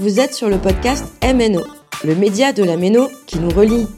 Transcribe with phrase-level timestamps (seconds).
[0.00, 1.64] Vous êtes sur le podcast MNO,
[2.04, 3.88] le média de la Méno qui nous relie.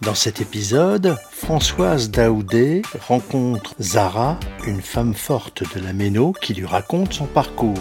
[0.00, 6.64] Dans cet épisode, Françoise Daoudé rencontre Zara, une femme forte de la Méno qui lui
[6.64, 7.76] raconte son parcours.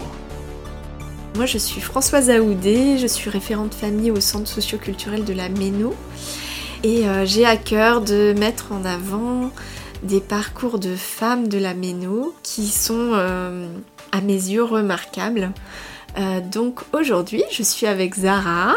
[1.38, 5.96] Moi, je suis Françoise Aoudé, je suis référente famille au centre socioculturel de la Méno
[6.84, 9.52] et euh, j'ai à cœur de mettre en avant
[10.04, 13.70] des parcours de femmes de la Méno qui sont euh,
[14.12, 15.54] à mes yeux remarquables.
[16.18, 18.76] Euh, donc aujourd'hui, je suis avec Zara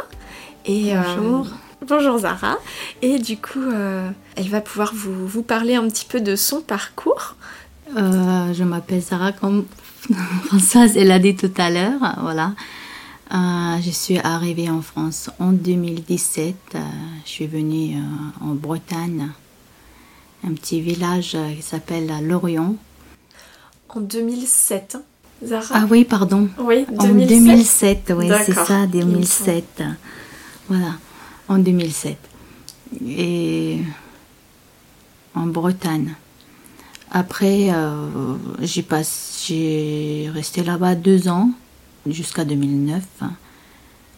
[0.67, 1.47] et Bonjour.
[1.87, 2.59] bonjour Zara
[3.01, 3.71] et du coup,
[4.37, 7.37] elle va pouvoir vous, vous parler un petit peu de son parcours.
[7.97, 9.65] Euh, je m'appelle Sarah, comme
[10.47, 12.17] Françoise elle a dit tout à l'heure.
[12.21, 12.53] Voilà.
[13.33, 16.55] Euh, je suis arrivée en France en 2017.
[16.75, 16.79] Euh,
[17.25, 19.29] je suis venue euh, en Bretagne,
[20.45, 22.77] un petit village euh, qui s'appelle Lorient.
[23.89, 25.03] En 2007, hein,
[25.45, 26.49] Zara Ah oui, pardon.
[26.59, 29.83] Oui, En 2007, oui, c'est ça, 2007.
[30.69, 30.93] Voilà,
[31.49, 32.17] en 2007.
[33.07, 33.79] Et
[35.35, 36.15] en Bretagne.
[37.11, 41.51] Après, euh, j'ai pass- j'ai resté là-bas deux ans,
[42.07, 43.03] jusqu'à 2009.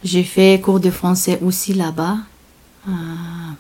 [0.04, 2.18] J'ai fait cours de français aussi là-bas,
[2.88, 2.92] euh,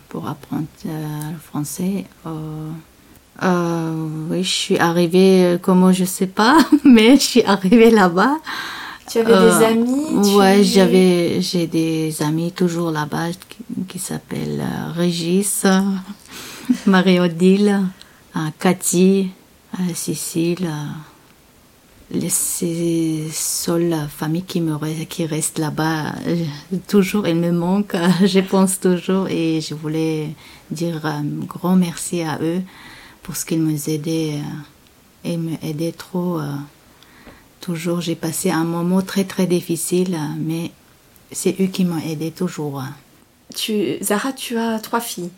[0.08, 2.04] pour apprendre euh, le français.
[3.40, 7.90] Euh, euh, oui, je suis arrivée, euh, comment je sais pas, mais je suis arrivée
[7.90, 8.36] là-bas.
[9.10, 13.98] Tu avais Euh, des amis tu- Ouais, j'avais, j'ai des amis toujours là-bas qui, qui
[13.98, 15.64] s'appellent euh, Régis,
[16.86, 17.80] Marie-Odile,
[18.36, 19.30] euh, Cathy,
[19.78, 20.66] euh, Cécile.
[22.14, 26.12] euh, C'est seule famille qui me re- qui reste là-bas.
[26.26, 26.44] Euh,
[26.86, 27.96] Toujours, elle me manque.
[28.24, 30.28] Je pense toujours et je voulais
[30.70, 32.60] dire un grand merci à eux
[33.22, 36.38] pour ce qu'ils nous aidaient euh, et me aidaient trop.
[36.40, 36.54] euh,
[37.60, 40.72] Toujours, j'ai passé un moment très très difficile, euh, mais
[41.30, 42.82] c'est eux qui m'ont aidé toujours.
[43.54, 45.30] Tu, Zara, tu as trois filles.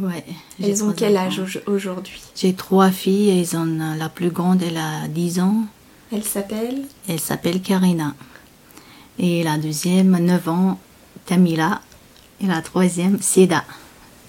[0.00, 0.24] Ouais.
[0.62, 2.20] Elles ont quel âge au- aujourd'hui?
[2.34, 5.64] J'ai trois filles, elles ont, euh, la plus grande, elle a 10 ans,
[6.10, 8.14] Elles s'appellent elle s'appelle Karina.
[9.18, 10.78] Et la deuxième, 9 ans,
[11.26, 11.80] Tamila.
[12.40, 13.64] Et la troisième, Seda,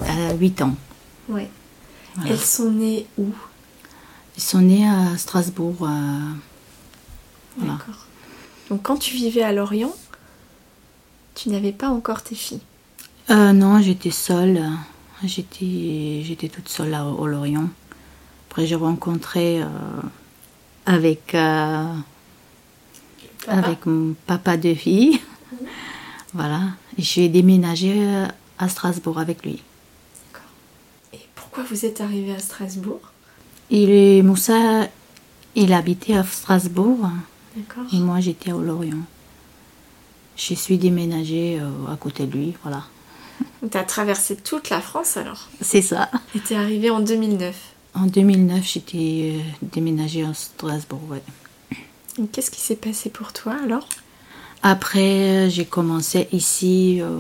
[0.02, 0.76] elle a 8 ans.
[1.30, 1.44] Oui.
[2.16, 2.32] Voilà.
[2.32, 3.28] Elles sont nées où?
[4.38, 5.76] Ils sont nés à Strasbourg.
[5.82, 5.88] euh,
[7.58, 7.74] Voilà.
[7.74, 8.06] D'accord.
[8.70, 9.94] Donc quand tu vivais à Lorient,
[11.36, 12.62] tu n'avais pas encore tes filles?
[13.30, 14.64] Euh, non, j'étais seule.
[15.24, 17.70] J'étais, j'étais toute seule au Lorient.
[18.50, 19.68] Après, j'ai rencontré euh,
[20.86, 21.94] avec, euh,
[23.48, 25.20] avec mon papa de fille.
[26.34, 26.62] Voilà.
[26.98, 28.28] Et je suis déménagée euh,
[28.60, 29.64] à Strasbourg avec lui.
[31.60, 33.02] Pourquoi vous êtes arrivée à Strasbourg?
[33.70, 34.88] Et Moussa,
[35.56, 37.10] il habitait à Strasbourg.
[37.54, 37.84] D'accord.
[37.92, 39.04] Et moi, j'étais au Lorient.
[40.38, 42.54] Je suis déménagée euh, à côté de lui.
[42.64, 42.84] Voilà.
[43.70, 45.50] Tu as traversé toute la France alors?
[45.60, 46.10] C'est ça.
[46.34, 47.54] Et t'es arrivée en 2009.
[47.94, 51.02] En 2009, j'étais euh, déménagée à Strasbourg.
[51.10, 52.26] Ouais.
[52.32, 53.90] Qu'est-ce qui s'est passé pour toi alors?
[54.64, 57.18] Après, euh, j'ai commencé ici, euh,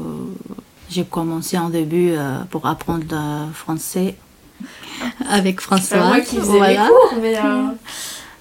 [0.89, 4.15] j'ai commencé en début euh, pour apprendre le français
[5.29, 6.07] avec François.
[6.07, 6.83] Moi qui faisais Voilà.
[6.83, 7.37] les cours, mais...
[7.37, 7.63] Euh...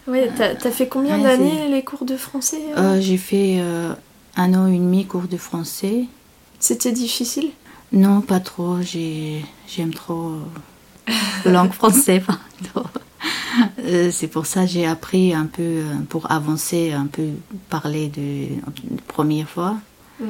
[0.06, 3.62] Ouais, t'as fait combien Ouais, d'années les cours de français euh Euh, j'ai fait
[4.36, 6.06] un an et demi cours de français.
[6.58, 7.50] C'était difficile?
[7.92, 8.80] Non, pas trop.
[8.80, 10.32] J'ai, j'aime trop
[11.44, 12.22] la langue française.
[14.10, 17.28] c'est pour ça que j'ai appris un peu pour avancer, un peu
[17.68, 18.46] parler de,
[18.94, 19.76] de première fois.
[20.20, 20.24] Mm.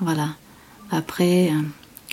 [0.00, 0.28] Voilà.
[0.90, 1.50] Après,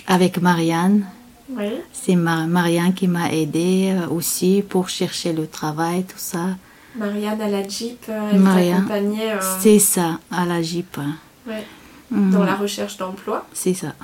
[0.06, 1.04] avec Marianne,
[1.50, 1.80] Oui.
[1.92, 6.56] c'est Ma- Marianne qui m'a aidée euh, aussi pour chercher le travail, tout ça.
[6.96, 10.98] Marianne à la Jeep, euh, elle t'accompagnait euh, C'est ça, à la Jeep.
[11.46, 11.64] ouais,
[12.10, 12.32] Mhm.
[12.32, 13.46] dans la recherche d'emploi.
[13.52, 13.94] C'est ça.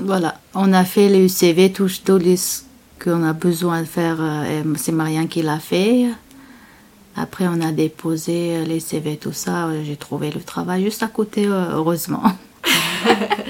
[0.00, 2.62] Voilà, on a fait le CV, tout, tout ce
[3.02, 4.18] qu'on a besoin de faire,
[4.76, 6.06] c'est Marianne qui l'a fait.
[7.16, 9.68] Après, on a déposé les CV, tout ça.
[9.84, 12.22] J'ai trouvé le travail juste à côté, heureusement.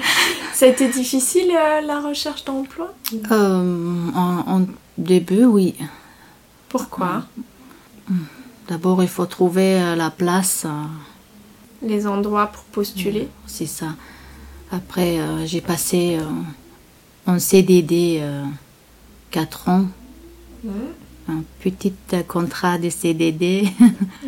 [0.59, 2.93] Ça a été difficile euh, la recherche d'emploi?
[3.31, 4.65] Euh, en, en
[4.97, 5.73] début, oui.
[6.67, 7.23] Pourquoi?
[8.67, 10.65] D'abord, il faut trouver euh, la place.
[11.81, 13.29] Les endroits pour postuler?
[13.47, 13.95] C'est ça.
[14.69, 16.19] Après, j'ai passé
[17.25, 18.21] en CDD
[19.31, 19.85] 4 ans,
[20.65, 20.73] Mhm.
[21.29, 21.93] un petit
[22.27, 23.69] contrat de CDD.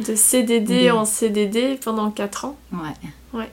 [0.07, 2.55] De CDD en CDD pendant 4 ans?
[2.71, 3.09] Ouais.
[3.37, 3.49] Ouais.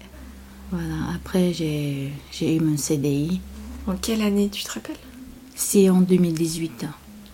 [0.71, 0.95] Voilà.
[1.15, 2.11] Après, j'ai
[2.43, 3.41] eu mon CDI.
[3.87, 4.97] En quelle année, tu te rappelles?
[5.55, 6.85] C'est en 2018.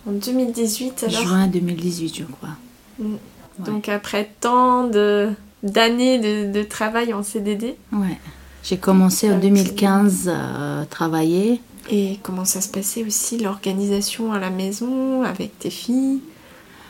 [0.07, 1.23] En 2018 alors?
[1.23, 2.51] Juin 2018, je crois.
[2.99, 3.13] Mm.
[3.13, 3.19] Ouais.
[3.67, 5.31] Donc après tant de
[5.63, 7.77] d'années de, de travail en CDD.
[7.93, 8.19] Ouais.
[8.63, 9.43] J'ai commencé en Ok.
[9.43, 11.61] 2015 à travailler.
[11.91, 16.21] Et comment ça se passait aussi, l'organisation à la maison, avec tes filles?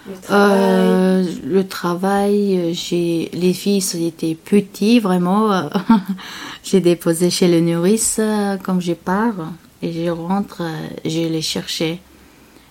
[0.07, 5.71] Le travail Euh, le travail, euh, j'ai les filles étaient petits vraiment.
[6.65, 9.53] j'ai déposé chez le nourrice euh, comme je pars
[9.83, 10.63] et je rentre,
[11.05, 12.01] je les cherchais.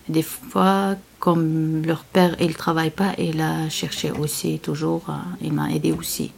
[0.10, 5.06] Des fois, comme leur père il travaille pas, il a cherché aussi toujours.
[5.42, 6.32] il m'a aidé aussi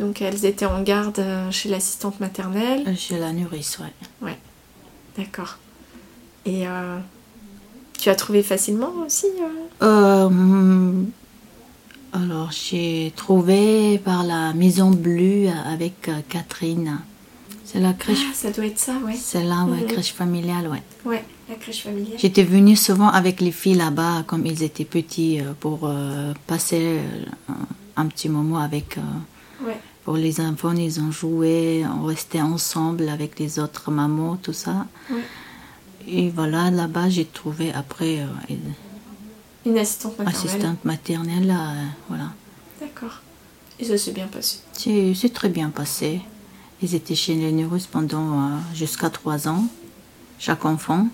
[0.00, 2.96] Donc elles étaient en garde chez l'assistante maternelle.
[2.96, 4.36] Chez la nourrice, ouais.
[5.16, 5.58] D'accord.
[6.44, 6.98] Et euh,
[8.06, 11.10] tu as trouvé facilement aussi euh Euh, hum,
[12.12, 16.98] alors, j'ai trouvé par la Maison Bleue avec euh, Catherine.
[17.64, 18.20] C'est la crèche.
[18.30, 19.16] Ah, ça doit être ça, ouais.
[19.20, 19.86] C'est là, ouais, Mhm.
[19.88, 20.82] crèche familiale, ouais.
[21.04, 22.16] Ouais, la crèche familiale.
[22.16, 27.00] J'étais venue souvent avec les filles là-bas, comme ils étaient petits, pour euh, passer
[27.48, 28.98] un, un petit moment avec.
[28.98, 29.80] euh, Ouais.
[30.04, 34.86] pour les enfants, ils ont joué, on restait ensemble avec les autres mamans, tout ça.
[35.10, 35.22] Ouais.
[36.06, 38.72] Et voilà, là-bas, j'ai trouvé après euh, une
[39.72, 40.36] Une assistante maternelle.
[40.46, 42.32] assistante maternelle, euh, voilà.
[42.80, 43.20] D'accord.
[43.78, 44.60] Et ça s'est bien passé.
[44.72, 46.20] C'est très bien passé.
[46.82, 49.64] Ils étaient chez les Nurus pendant euh, jusqu'à trois ans,
[50.38, 51.08] chaque enfant.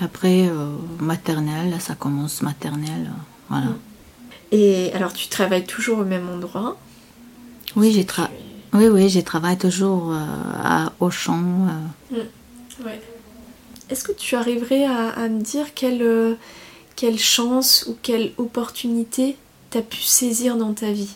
[0.00, 3.10] Après, euh, maternelle, là, ça commence maternelle,
[3.48, 3.66] voilà.
[3.66, 3.78] Mm.
[4.54, 6.76] Et alors tu travailles toujours au même endroit?
[7.76, 8.28] Oui, j'ai tra
[8.74, 10.18] oui, oui, j'ai travaillé toujours euh,
[10.62, 11.42] à Auchan.
[12.12, 12.24] euh,
[12.84, 13.00] Ouais.
[13.92, 16.34] Est-ce que tu arriverais à, à me dire quelle, euh,
[16.96, 19.36] quelle chance ou quelle opportunité
[19.68, 21.14] t'as pu saisir dans ta vie?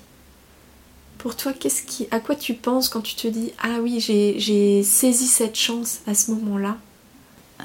[1.17, 4.39] Pour toi, qu'est-ce qui, à quoi tu penses quand tu te dis Ah oui, j'ai
[4.39, 6.77] j'ai saisi cette chance à ce moment-là?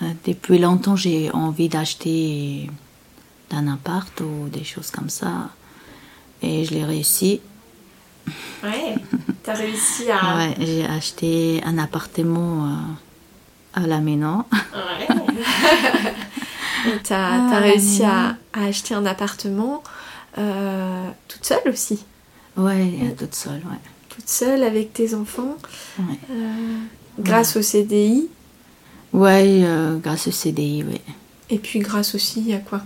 [0.02, 2.69] Euh, depuis longtemps, j'ai envie d'acheter
[3.52, 5.50] un appart ou des choses comme ça.
[6.42, 7.42] Et je l'ai réussi.
[8.63, 8.96] Ouais.
[9.44, 10.38] T'as réussi à.
[10.38, 12.78] Ouais, j'ai acheté un appartement euh,
[13.74, 14.46] à la Ménon.
[14.52, 15.08] Ouais.
[16.88, 19.84] Et t'as Ah, réussi à, à acheter un appartement
[20.38, 22.04] euh, toute seule aussi.
[22.58, 23.78] Ouais, euh, toute seule, ouais.
[24.10, 25.58] Toute seule avec tes enfants.
[26.00, 26.20] Ouais.
[26.32, 26.78] euh,
[27.20, 28.28] grâce au CDI.
[29.14, 31.02] Ouais, euh, grâce au CDI, oui.
[31.50, 32.82] Et puis grâce aussi à quoi?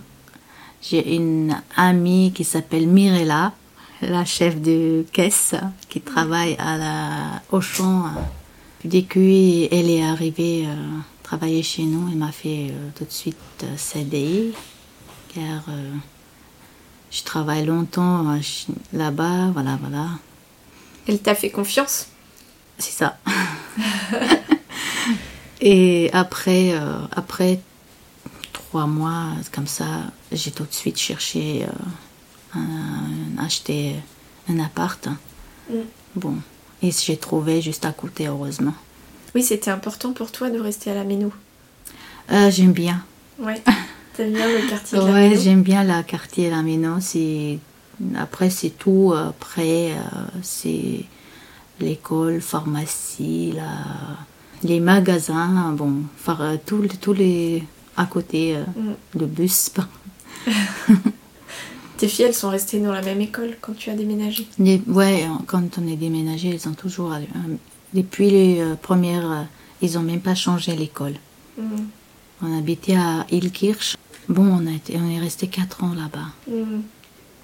[0.82, 3.52] J'ai une amie qui s'appelle Mirella,
[4.02, 5.54] la chef de caisse,
[5.88, 8.04] qui travaille à la Auchan.
[8.86, 10.74] Dès qu'elle est arrivée euh,
[11.24, 14.52] travailler chez nous, elle m'a fait euh, tout de suite euh, CDI,
[15.34, 15.92] car euh,
[17.10, 18.38] je travaille longtemps
[18.92, 20.10] là-bas, voilà, voilà.
[21.08, 22.06] Elle t'a fait confiance?
[22.78, 23.18] C'est ça.
[25.60, 26.72] Et après,
[27.10, 27.58] après
[28.52, 31.66] trois mois, comme ça, j'ai tout de suite cherché
[32.54, 33.96] un, acheter
[34.48, 35.08] un appart.
[35.70, 35.74] Mm.
[36.14, 36.36] Bon,
[36.82, 38.74] et j'ai trouvé juste à côté, heureusement.
[39.34, 41.32] Oui, c'était important pour toi de rester à la Ménou.
[42.32, 43.02] Euh, j'aime bien.
[43.38, 43.62] Ouais.
[44.16, 46.98] T'aimes bien le quartier de la Ouais, Ménou j'aime bien le quartier La Ménon.
[47.00, 47.58] C'est
[48.16, 49.92] après c'est tout euh, près.
[49.92, 49.96] euh,
[50.42, 51.04] c'est
[51.80, 53.68] l'école, pharmacie, la...
[54.62, 55.72] les magasins.
[55.76, 57.62] Bon, enfin, euh, tous les- tous les
[57.98, 58.94] à côté, euh, Mm.
[59.20, 59.70] le bus.
[61.96, 64.46] Tes filles, elles sont restées dans la même école quand tu as déménagé.
[64.58, 67.18] Les- ouais, quand on est déménagé, ils ont toujours euh,
[67.94, 69.42] depuis les euh, premières, euh,
[69.80, 71.14] ils ont même pas changé l'école.
[71.58, 71.62] Mm.
[72.42, 73.96] On habitait à Ilkirch.
[74.28, 76.28] Bon, on a été, on est resté quatre ans là-bas.
[76.54, 76.80] Mm.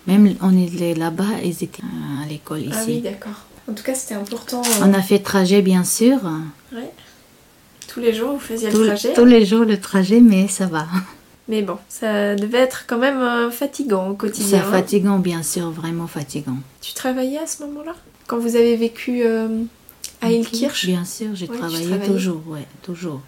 [0.06, 1.82] Même on est là-bas, ils étaient
[2.22, 2.72] à l'école ici.
[2.74, 3.46] Ah oui, d'accord.
[3.70, 4.60] En tout cas, c'était important.
[4.60, 6.18] euh, On a fait trajet, bien sûr.
[6.72, 6.90] ouais.
[7.88, 9.12] Tous les jours, vous faisiez le trajet.
[9.12, 10.86] tous les jours le trajet, mais ça va.
[11.52, 14.60] Mais bon, ça devait être quand même euh, fatigant au C'est quotidien.
[14.66, 14.70] hein.
[14.70, 16.56] fatigant, bien sûr, vraiment fatigant.
[16.80, 17.94] Tu travaillais à ce moment-là?
[18.26, 19.48] Quand vous avez vécu euh,
[20.22, 23.20] à Ilkirch Bien sûr, j'ai Ouais, travaillé toujours, ouais, toujours.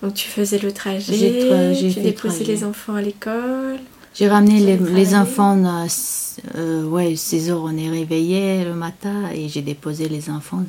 [0.00, 3.78] Donc tu faisais le trajet, J'ai tra- tu déposais les enfants à l'école.
[4.14, 9.28] J'ai ramené les, enfants, à s- euh, ouais, 6 heures, on est réveillés le matin
[9.34, 10.64] et j'ai déposé les enfants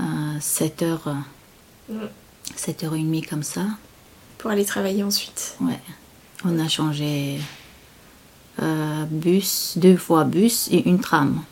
[0.00, 0.04] à
[0.40, 1.14] 7 heures,
[1.88, 1.94] Mm.
[2.56, 3.62] 7 heures et demie comme ça.
[4.40, 5.56] Pour aller travailler ensuite.
[5.60, 5.78] Ouais.
[6.44, 7.38] On a changé
[8.62, 11.42] euh, bus, deux fois bus et une tram.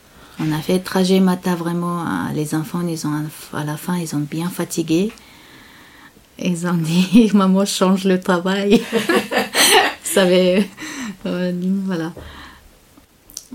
[0.40, 2.00] On a fait trajet matin vraiment.
[2.00, 3.12] hein, Les enfants, ils ont,
[3.52, 5.12] à la fin, ils ont bien fatigué.
[6.38, 8.80] Ils ont dit, maman, change le travail.
[8.92, 10.66] Vous savez,
[11.26, 11.52] euh,
[11.84, 12.12] voilà.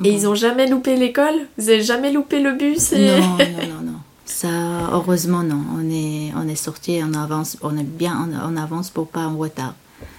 [0.04, 1.48] Et ils ont jamais loupé l'école?
[1.58, 3.08] Vous avez jamais loupé le bus et...
[3.08, 3.93] Non, non, non, non.
[4.26, 5.62] Ça, heureusement, non.
[5.76, 9.26] On est, on est sorti, on avance, on est bien en, en avance pour pas
[9.28, 9.76] en retard.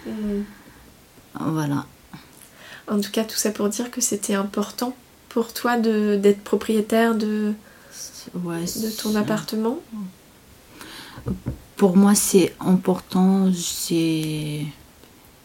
[0.07, 0.43] Mm.
[1.41, 1.87] Voilà.
[2.89, 4.95] En tout cas, tout ça pour dire que c'était important
[5.31, 7.55] pour toi d'être propriétaire de,
[8.35, 9.79] Ouais, de ton appartement
[11.77, 13.51] Pour moi, c'est important.
[13.53, 14.67] C'est.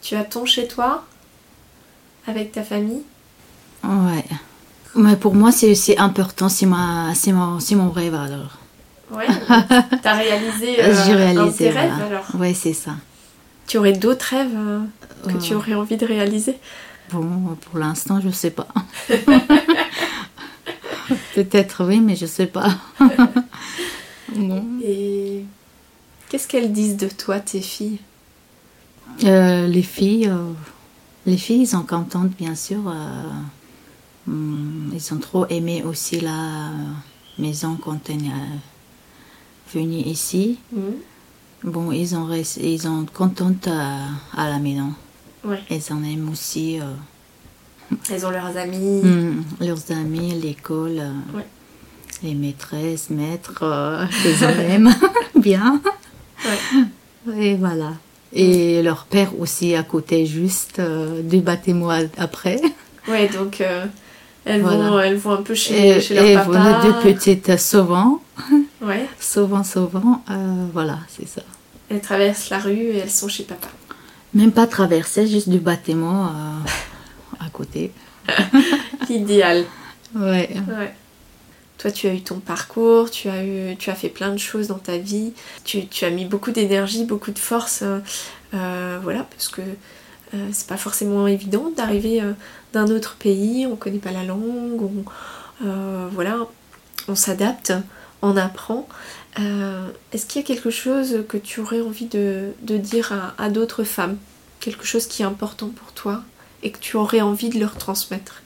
[0.02, 1.04] Tu as ton chez toi
[2.26, 3.02] avec ta famille
[3.84, 4.24] Ouais.
[4.94, 6.48] Mais pour moi, c'est important.
[6.48, 7.12] C'est mon...
[7.72, 8.58] mon rêve alors.
[9.12, 9.26] Ouais.
[10.02, 11.56] T'as réalisé euh, J'ai un de réalisé.
[11.58, 12.92] tes rêves alors Ouais, c'est ça.
[13.66, 14.80] Tu aurais d'autres rêves euh,
[15.26, 16.56] que Euh, tu aurais envie de réaliser?
[17.12, 18.68] Bon, pour l'instant, je sais pas.
[21.34, 22.68] Peut-être oui, mais je sais pas.
[24.36, 24.64] non.
[24.84, 25.44] Et
[26.28, 27.98] qu'est-ce qu'elles disent de toi, tes filles?
[29.24, 30.52] Euh, les filles, euh,
[31.26, 32.78] les filles sont contentes, bien sûr.
[34.28, 36.70] Euh, hum, ils ont trop aimé aussi la
[37.38, 40.58] maison quand on est euh, venu ici.
[41.62, 42.28] Bon, ils ont
[42.60, 43.98] ils sont contentes à,
[44.36, 44.92] à la maison.
[45.44, 45.60] Ouais.
[45.70, 46.84] Ils en aiment aussi euh,
[48.10, 49.00] Elles ont leurs amis.
[49.02, 51.46] hum, leurs amis, l'école, euh, Ouais.
[52.22, 54.94] les maîtresses, maîtres, euh, ils en aiment
[55.36, 55.80] bien.
[56.44, 57.36] Ouais.
[57.38, 57.92] Et voilà.
[58.32, 62.60] Et leur père aussi à côté, juste euh, deux bâtiments après.
[63.08, 63.86] Ouais, donc euh,
[64.44, 64.90] elles, Voilà.
[64.90, 66.46] vont, elles vont un peu chez, Et, chez leur et papa.
[66.50, 68.22] voilà, deux petites souvent,
[68.82, 69.06] Ouais.
[69.18, 70.22] souvent, souvent.
[70.30, 71.42] euh, voilà, c'est ça.
[71.90, 73.68] Elles traversent la rue et elles sont chez papa.
[74.34, 77.92] Même pas traverser, juste du bâtiment euh, à côté.
[79.08, 79.64] Idéal.
[80.14, 80.48] Ouais.
[80.68, 80.94] Ouais.
[81.78, 84.68] Toi, tu as eu ton parcours, tu as, eu, tu as fait plein de choses
[84.68, 85.32] dans ta vie,
[85.64, 88.00] tu, tu as mis beaucoup d'énergie, beaucoup de force, euh,
[88.54, 89.62] euh, voilà, parce que
[90.34, 92.32] euh, c'est pas forcément évident d'arriver euh,
[92.72, 95.04] d'un autre pays, on connaît pas la langue, on,
[95.64, 96.38] euh, voilà,
[97.08, 97.72] on s'adapte,
[98.22, 98.88] on apprend.
[99.40, 103.84] Euh, Est-ce qu'il y a quelque chose que tu aurais envie de, dire à, d'autres
[103.84, 104.16] femmes?
[104.60, 106.22] Quelque chose qui est important pour toi
[106.62, 108.42] et que tu aurais envie de leur transmettre?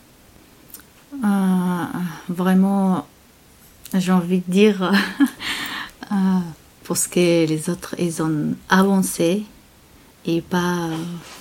[2.29, 3.07] Vraiment,
[3.95, 4.93] j'ai envie de dire,
[6.89, 9.45] parce que les autres, ils ont avancé
[10.27, 10.89] et pas,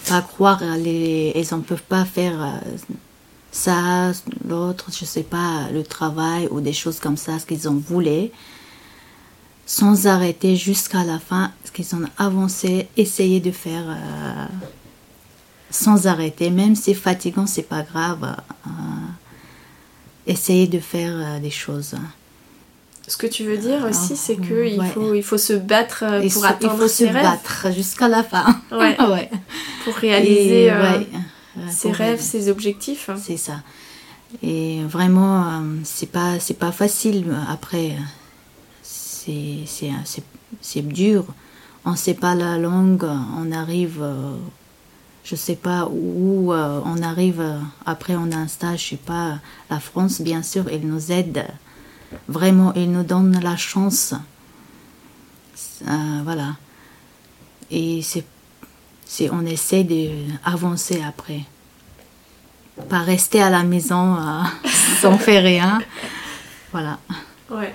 [0.08, 2.96] pas croire, les, ne peuvent pas faire euh,
[3.52, 4.12] ça,
[4.48, 8.30] l'autre, je sais pas, le travail ou des choses comme ça, ce qu'ils ont voulu,
[9.66, 14.46] sans arrêter jusqu'à la fin, ce qu'ils ont avancé, essayer de faire euh,
[15.70, 18.36] sans arrêter, même si c'est fatigant, c'est pas grave.
[18.68, 18.70] euh,
[20.26, 21.96] essayer de faire euh, des choses.
[23.08, 24.88] Ce que tu veux dire aussi, Ah, c'est que il ouais.
[24.90, 27.24] faut, il faut se battre euh, Il pour faut- il atteindre faut ses se rêves,
[27.24, 28.46] battre jusqu'à la fin.
[28.72, 28.96] Ouais.
[29.12, 29.30] ouais.
[29.84, 31.00] pour réaliser Et, euh,
[31.70, 33.10] ses pour rêves, ses objectifs.
[33.22, 33.62] C'est ça.
[34.42, 37.26] Et vraiment, euh, c'est pas, c'est pas facile.
[37.50, 37.96] Après,
[38.82, 40.24] c'est, c'est, c'est,
[40.62, 41.26] c'est dur.
[41.86, 43.06] On sait pas la langue.
[43.38, 44.32] On arrive, euh,
[45.26, 47.44] je sais pas où euh, on arrive.
[47.86, 49.40] Après, on a un stage, je sais pas.
[49.70, 51.46] La France, bien sûr, elle nous aide.
[52.28, 54.14] Vraiment, elle nous donne la chance.
[55.88, 56.56] Euh, voilà.
[57.72, 58.26] Et c'est,
[59.06, 61.42] c'est, on essaie d'avancer après
[62.90, 64.42] pas rester à la maison euh,
[65.02, 65.82] sans faire rien.
[66.72, 67.00] Voilà.
[67.50, 67.74] Ouais.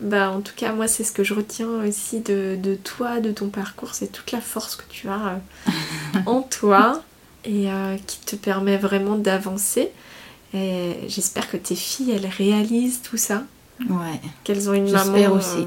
[0.00, 3.32] Bah, en tout cas, moi, c'est ce que je retiens aussi de, de toi, de
[3.32, 3.94] ton parcours.
[3.94, 7.02] C'est toute la force que tu as euh, en toi
[7.44, 9.90] et euh, qui te permet vraiment d'avancer.
[10.54, 13.44] Et j'espère que tes filles, elles réalisent tout ça.
[13.88, 14.20] Ouais.
[14.44, 15.58] Qu'elles ont une maman aussi.
[15.58, 15.64] euh,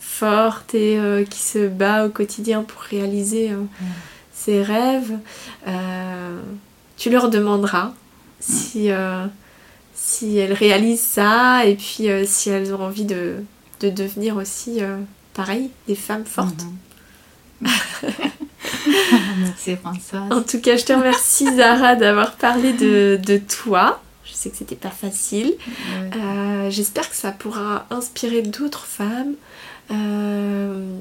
[0.00, 3.62] forte et euh, qui se bat au quotidien pour réaliser euh,
[4.32, 5.18] ses rêves.
[6.96, 7.92] Tu leur demanderas
[8.40, 8.90] si,
[9.94, 13.36] si elles réalisent ça et puis si elles ont envie de,
[13.80, 14.80] de devenir aussi,
[15.34, 16.64] pareil, des femmes fortes.
[17.60, 17.68] Mhm.
[19.38, 20.22] Merci Françoise.
[20.30, 24.00] En tout cas, je te remercie Zara d'avoir parlé de, de toi.
[24.24, 25.52] Je sais que c'était pas facile.
[25.68, 26.10] Ouais.
[26.16, 29.34] Euh, J'espère que ça pourra inspirer d'autres femmes.
[29.90, 30.96] Euh,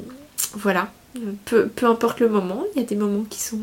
[0.54, 0.92] voilà,
[1.46, 3.60] peu, peu importe le moment, il y a des moments qui sont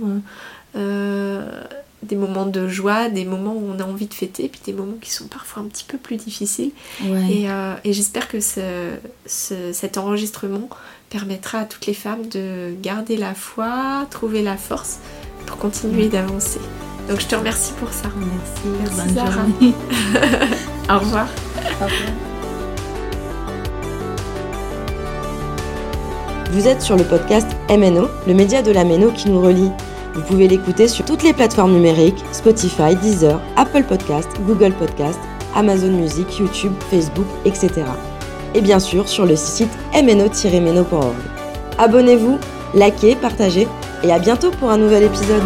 [0.77, 1.63] euh,
[2.05, 4.97] des moments de joie, des moments où on a envie de fêter, puis des moments
[5.01, 6.71] qui sont parfois un petit peu plus difficiles.
[7.05, 7.31] Ouais.
[7.31, 7.49] Et,
[7.85, 8.95] et j'espère que ce-
[9.27, 10.69] ce- cet enregistrement
[11.11, 14.99] permettra à toutes les femmes de garder la foi, trouver la force
[15.47, 16.61] pour continuer d'avancer.
[17.09, 18.09] Donc je te remercie pour ça.
[18.17, 18.97] Merci.
[18.97, 19.75] Merci, Bonne journée.
[20.91, 21.27] Au revoir.
[21.81, 21.91] Au revoir.
[26.51, 29.71] Vous êtes sur le podcast MNO, le média de la Méno qui nous relie.
[30.15, 35.19] Vous pouvez l'écouter sur toutes les plateformes numériques, Spotify, Deezer, Apple Podcast, Google Podcast,
[35.55, 37.71] Amazon Music, YouTube, Facebook, etc.
[38.55, 41.17] Et bien sûr sur le site mno-meno.org.
[41.79, 42.39] Abonnez-vous,
[42.75, 43.69] likez, partagez
[44.03, 45.43] et à bientôt pour un nouvel épisode.